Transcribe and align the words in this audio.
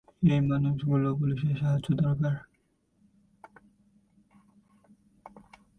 এই 0.23 0.41
মানুষগুলো 0.41 1.07
পুলিশের 1.19 1.55
সাহায্য 1.57 1.87
দরকার। 1.95 2.35